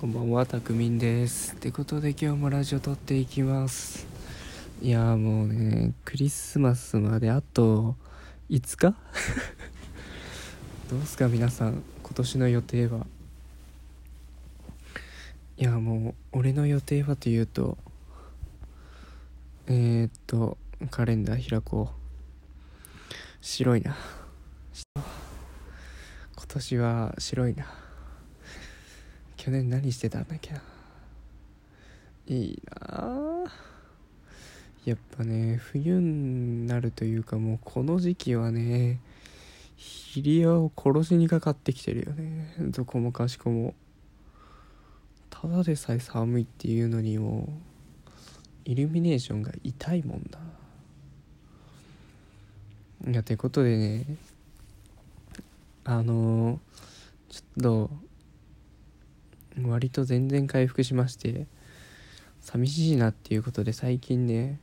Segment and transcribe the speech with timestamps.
[0.00, 1.52] こんばんは、たくみんです。
[1.52, 4.06] ってことで今日もラジオ撮っていきます。
[4.80, 7.96] いやもうね、クリスマスまであと
[8.48, 8.94] 5日？
[10.88, 13.06] どうすか皆さん、今年の予定は？
[15.58, 17.76] いやもう、俺の予定はというと、
[19.66, 20.56] えー、っと、
[20.90, 23.14] カレンダー開こう。
[23.42, 23.94] 白いな。
[24.96, 25.04] 今
[26.48, 27.79] 年は白いな。
[29.42, 30.52] 去年何してたんだっけ？
[30.52, 30.60] な
[32.26, 33.50] いいな
[34.84, 39.00] やっぱね冬になるというかもうこの時期はね
[39.76, 42.54] ヒリアを殺しにかかってきてるよね。
[42.58, 43.74] どこもかしこも。
[45.30, 47.48] ただでさえ寒いっていうのにも
[48.66, 50.38] イルミネーションが痛いもんだ。
[53.10, 54.04] いやてことでね
[55.84, 56.60] あの
[57.30, 57.90] ちょっと
[59.68, 61.46] 割と全然回復しまして
[62.40, 64.58] 寂しいなっていうことで最近ね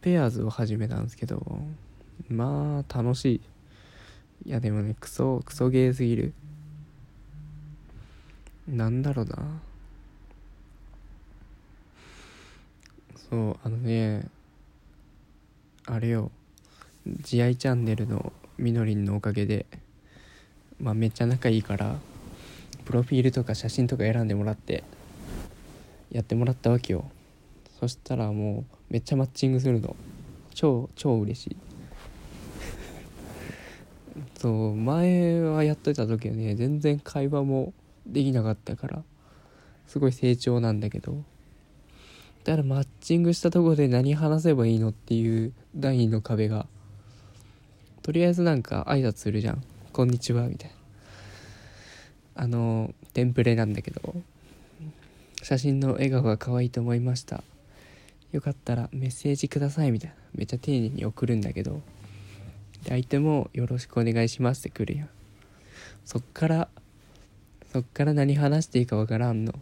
[0.00, 1.60] ペアーズを始めたんですけど
[2.28, 3.40] まあ楽しい。
[4.44, 6.34] いやでもねクソクソゲーすぎる。
[8.68, 9.60] なんだろうな。
[13.30, 14.28] そうあのね
[15.86, 16.30] あれよ。
[17.06, 19.66] 慈愛チャンネルのみのりんのおかげで
[20.80, 21.96] まあめっちゃ仲いいから
[22.86, 24.84] プロフィールとか写真とか選んでもらって
[26.12, 27.10] やってもらったわけよ。
[27.80, 29.96] そしたらもうめっちゃマッチングするの。
[30.54, 31.56] 超超嬉しい。
[34.38, 37.74] そう前はやっといた時はね全然会話も
[38.06, 39.02] できなかったから
[39.88, 41.24] すごい成長なんだけど。
[42.44, 46.68] だからマッチングしたとこで何話せばいいのっていう第二の壁が
[48.02, 50.75] とりあえずなんか挨拶するじゃん「こんにちは」みたいな。
[52.36, 54.14] あのテンプレなんだけど
[55.42, 57.42] 写真の笑顔が可愛いと思いました。
[58.32, 60.16] よかったらメッセージくださいみたいな。
[60.34, 61.80] めっちゃ丁寧に送るんだけど
[62.88, 65.08] 相手もよろしくお願いしますって来るやん。
[66.04, 66.68] そっから
[67.72, 69.54] そっから何話していいかわからんの。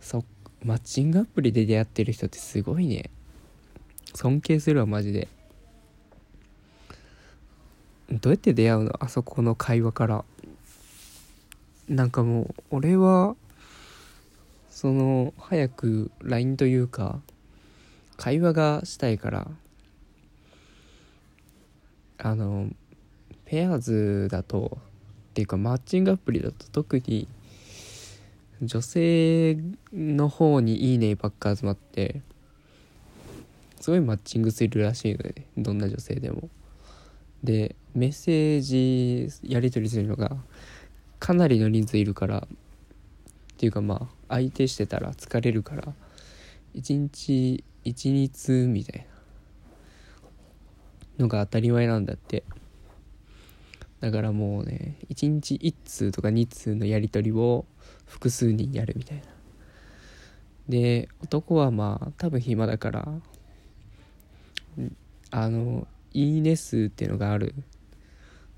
[0.00, 0.24] そっ
[0.64, 3.10] マッチングアプリで出会ってる人ってすごいね。
[4.14, 5.28] 尊敬するわマジで。
[8.10, 9.04] どうやって出会うの？
[9.04, 10.24] あそこの会話から。
[11.88, 13.34] なんかもう俺は
[14.70, 17.20] その早く LINE というか
[18.16, 19.48] 会話がしたいから
[22.18, 22.68] あの
[23.44, 24.78] ペアーズだと
[25.30, 27.26] っていうかマッチングアプリだと特に
[28.62, 29.58] 女性
[29.92, 32.22] の方に「いいね」ばっか集まって
[33.80, 36.48] すごいマッチングするらしいのでどんな女性でも。
[37.42, 40.36] でメッセージやり取りするのが
[41.22, 42.40] かなりの人数いるからっ
[43.56, 45.84] ていうかまあ相手してたら疲れるから
[46.74, 49.06] 1日12通みたい
[51.18, 52.42] なのが当たり前なんだって。
[54.00, 57.66] だからもうね1日1通とか2通のやり取りを
[58.04, 59.22] 複数人やるみたいな。
[60.68, 63.08] で男はまあ多分暇だから
[65.30, 67.64] あのいいね数っていうのがあるん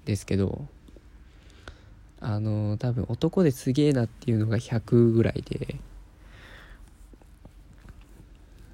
[0.06, 0.66] ですけど
[2.26, 5.76] あの多分男ですげえなっていうのが100ぐらいで。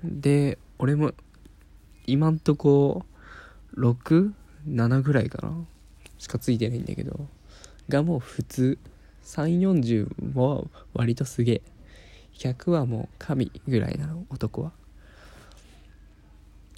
[0.04, 1.12] で俺も
[2.06, 3.04] 今んとこ
[3.76, 5.52] 67ぐらいかな。
[6.18, 7.26] しかついてないんだけど。
[7.88, 8.78] がもう普通。
[9.24, 11.62] 340は割とすげえ。
[12.34, 14.70] 100はもう神ぐらいなの男は。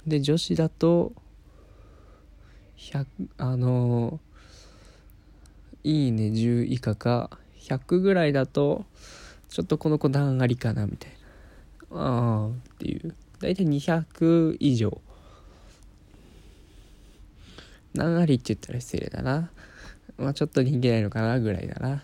[0.07, 1.13] で女子だと
[2.77, 3.05] 100
[3.37, 4.19] あの
[5.83, 7.29] いいね10以下か
[7.59, 8.85] 100ぐらいだと
[9.49, 11.11] ちょっとこの子段ありかなみたい
[11.91, 11.97] な。
[11.99, 13.13] ああっていう。
[13.39, 14.99] 大体200以上。
[17.93, 19.51] 何ありって言ったら失礼だな。
[20.17, 22.03] まあちょっと人気ないのかなぐらいだな。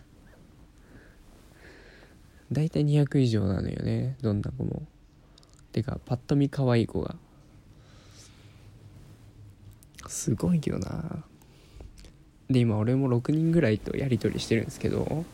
[2.51, 4.83] 大体200以上なのよねどんな子も。
[5.71, 7.15] てかパッと見可愛い子が。
[10.07, 11.23] すごいよな。
[12.49, 15.25] で今俺も6人ぐらいとやり取りしてるんですけど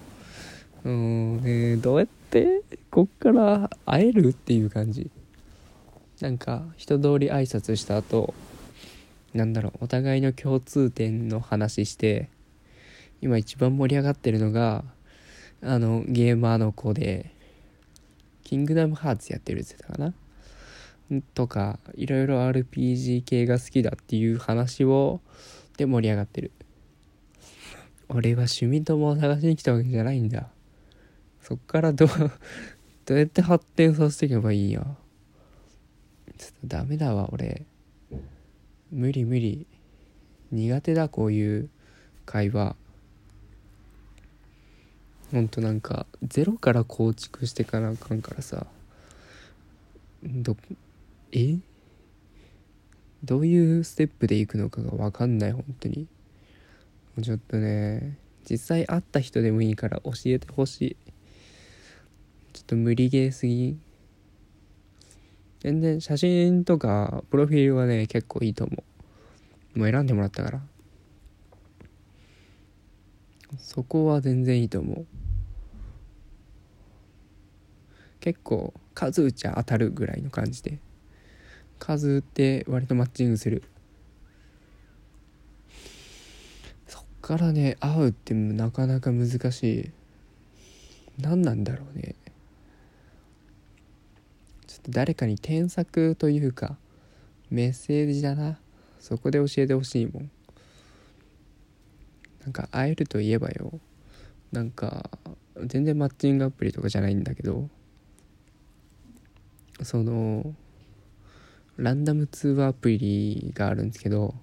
[0.83, 5.09] うーんねどうやってこっから会えるっていう感じ。
[6.21, 8.33] なんか人通り挨拶した後
[9.33, 12.29] なんだろうお互いの共通点の話して
[13.21, 14.85] 今一番盛り上がってるのが
[15.61, 17.31] あのゲーマーの子で
[18.43, 20.13] キングダムハーツやってるって言ったか
[21.09, 21.21] な？
[21.33, 25.19] とかいろいろ RPG 系が好きだっていう話を
[25.77, 26.51] で盛り上がってる。
[28.09, 30.47] 俺は趣味友を探しに来たわけじゃないんだ。
[31.41, 32.07] そっからどう
[33.05, 34.81] どうやって発展させていけばいいんや。
[36.37, 37.65] ちょっとダメだわ俺。
[38.91, 39.67] 無理無理。
[40.51, 41.69] 苦手だこういう
[42.25, 42.75] 会話。
[45.31, 48.67] ほんとなんかゼロから構築してかなあかんからさ。
[50.23, 50.55] ど
[51.31, 51.57] え？
[53.23, 56.07] どういうステップでいくのかが分かんない本当に。
[57.21, 58.17] ちょっとね
[58.49, 60.97] 実際会った人でもいいから教えてほしい。
[62.53, 63.77] ちょっと無理ゲーすぎ。
[65.59, 68.83] 全然写真とかプロフィールはね結構いいと思
[69.75, 69.79] う。
[69.79, 70.61] もう選んでもらったから。
[73.57, 75.05] そこは全然いいと思う。
[78.19, 80.79] 結構数打ちゃ当たるぐらいの感じで。
[81.77, 83.63] 数打って割とマッチングする
[86.87, 89.91] そっからね会うってなかなか難しい。
[91.19, 92.13] 何なんだろうね。
[94.67, 96.77] ちょっと誰かに添削というか
[97.49, 98.59] メッセージだな。
[98.99, 100.29] そこで教えてほしいもん。
[102.43, 103.79] なんか会えるといえばよ。
[104.51, 105.09] なんか
[105.65, 107.69] 全然マッチングアプリとかじゃないんだけど
[109.81, 110.53] その
[111.77, 114.35] ランダム通話アプリがあるんですけど、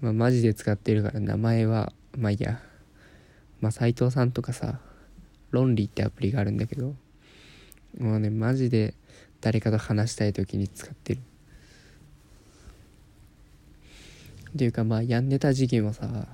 [0.00, 2.60] まあ、マジで使ってるから名前はまあいいや。
[3.60, 4.78] まあ斎藤さんとかさ
[5.50, 6.94] 論理ってアプリがあるんだけど
[7.98, 8.94] もうねマジで
[9.40, 11.20] 誰かと話したい時に使ってる。
[14.54, 16.26] っていうかまあ病んでた時期もさ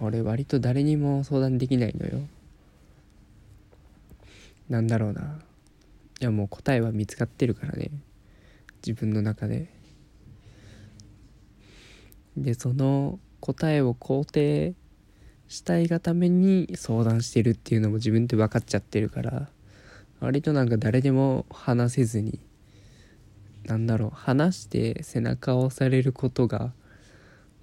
[0.00, 2.20] 俺割と誰にも相談できないのよ。
[4.68, 5.38] なんだろうな。
[6.20, 7.90] いやもう答えは見つかってるからね。
[8.86, 9.73] 自分の中で。
[12.36, 14.74] でその答えを肯定
[15.48, 19.48] したいがために相談してるっていうのも自分で分かっちゃってるから
[20.20, 22.40] 割となんか誰でも話せずに
[23.66, 26.72] なんだろう話して背中を押されることが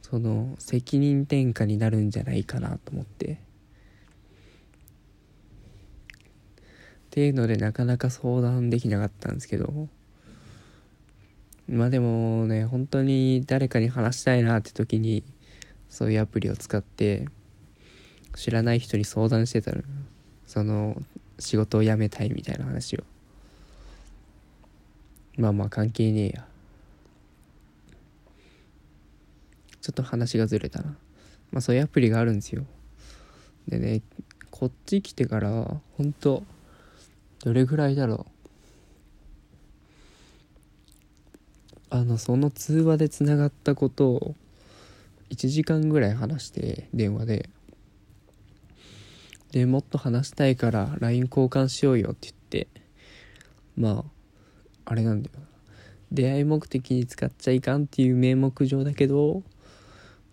[0.01, 3.33] その責任転嫁になるんじゃないかなと思って。
[3.33, 3.38] っ
[7.13, 9.89] ていうのでなかなか相談できなかったんですけど
[11.71, 15.23] まあでもね本当に誰かに話したいなって時に
[15.89, 17.27] そういうアプリを使って
[18.35, 19.81] 知らない人に相談してたの。
[20.45, 21.01] その
[21.39, 23.03] 仕事を辞めたいみたいな話を。
[25.38, 26.45] まあまあ関係ねえや。
[29.81, 30.97] ちょっと話がずれたな。
[31.51, 32.65] まあそういうアプリがあるんですよ。
[33.69, 34.01] でね
[34.50, 35.50] こっち来てから
[35.97, 36.44] 本当
[37.45, 38.41] どれぐらいだろう。
[41.94, 44.36] あのその通話でつながったことを
[45.30, 47.50] 1時間ぐらい話して電話で。
[49.52, 52.68] でもっと話したいから LINE 交換しようよって言って。
[53.76, 54.06] ま
[54.86, 55.40] ああれなんだよ。
[56.14, 59.44] 出会い目的に使っちゃいかんっていう名目上だけど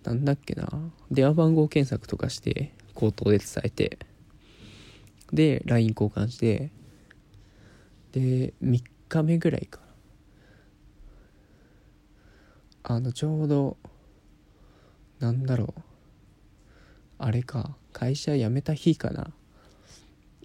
[0.05, 0.69] なんだっけな。
[1.11, 3.99] 電話番号検索とかして口頭で伝えて。
[5.33, 6.71] で LINE 交換して。
[8.13, 9.88] で3日目ぐらいか。
[12.91, 13.77] あのちょうど
[15.21, 15.81] なんだろう。
[17.19, 17.77] あれか。
[17.93, 19.31] 会社辞めた日かな。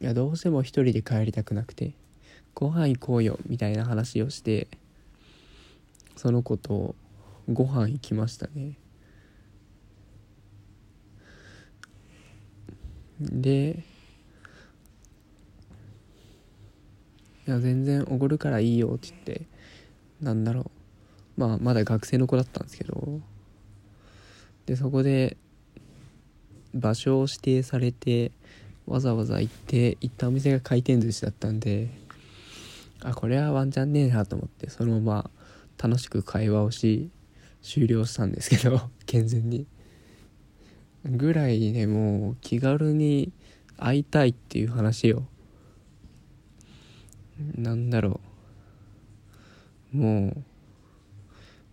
[0.01, 1.93] いやどうしても一人で帰りたくなくて。
[2.53, 3.39] ご飯行こうよ。
[3.47, 4.67] みたいな話をして
[6.17, 6.95] その子と
[7.51, 8.77] ご飯行きましたね。
[13.21, 13.83] で
[17.47, 19.45] いや全然おごるからいいよって言って
[20.19, 20.82] なんだろう。
[21.37, 23.21] まあまだ学生の子だったんですけど。
[24.65, 25.37] でそこで
[26.73, 28.31] 場所を指定されて
[28.87, 31.89] わざわざ行って行ったお店が回転寿司だったんで
[33.01, 35.29] あこれはワンチャンねえなと思ってそのまま
[35.81, 37.09] 楽しく会話をし
[37.61, 39.65] 終了したんですけど 健全に。
[41.05, 43.33] ぐらいねもう気軽に
[43.75, 45.23] 会いたいっていう話を。
[47.57, 48.21] なんだろ
[49.93, 49.97] う。
[49.97, 50.43] もう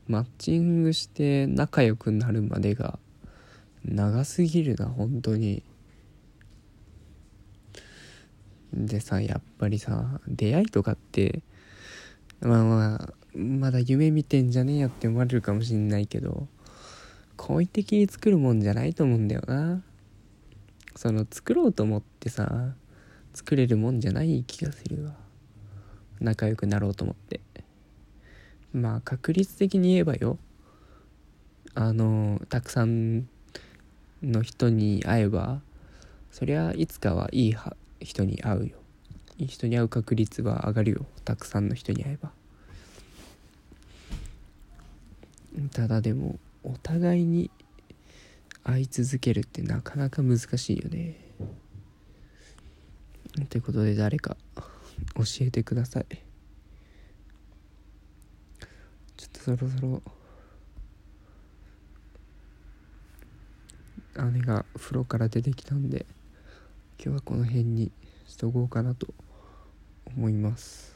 [0.09, 2.99] マッチングして仲良くなるまでが
[3.85, 5.62] 長すぎるな本当に。
[8.73, 11.42] でさやっぱりさ出会いとかって
[12.40, 16.47] まあまあまだ夢見てんじゃねえよって思われるかもしんないけど
[17.37, 19.83] 好意的に作るもんじゃないと思うんだよな。
[20.95, 22.75] その作ろうと思ってさ
[23.33, 25.14] 作れるもんじゃない気がするわ。
[26.21, 27.40] 仲良くなろうと思って。
[28.72, 30.38] まあ確率的に言えばよ。
[31.74, 33.28] あのたくさん
[34.22, 35.60] の人に会えば
[36.32, 38.76] そりゃいつかはいいは人に会うよ。
[39.38, 41.06] いい人に会う確率は上がるよ。
[41.24, 42.32] たくさんの人に会えば。
[45.72, 47.50] ただでもお互いに
[48.62, 51.30] 会い続けるってなかなか難しいよね。
[53.48, 54.36] ということで誰か
[55.14, 56.06] 教えてください
[59.16, 60.02] ちょっとそろそろ。
[64.32, 66.04] 姉が風呂から出てきたんで
[67.02, 67.90] 今日はこの辺に
[68.26, 69.06] しとこうかなと
[70.06, 70.94] 思います。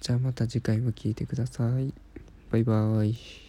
[0.00, 1.92] じゃあまた次回も聴いてください。
[2.50, 3.43] バイバーイ。